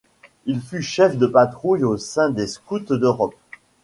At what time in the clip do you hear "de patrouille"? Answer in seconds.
1.15-1.83